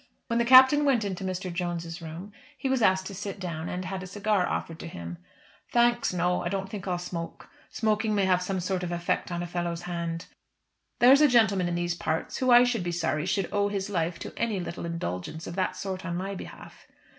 [0.25, 1.53] When the Captain went into Mr.
[1.53, 5.19] Jones's room he was asked to sit down, and had a cigar offered to him.
[5.71, 7.49] "Thanks, no; I don't think I'll smoke.
[7.69, 10.25] Smoking may have some sort of effect on a fellow's hand.
[10.97, 14.17] There's a gentleman in these parts who I should be sorry should owe his life
[14.21, 16.87] to any little indulgence of that sort on my behalf."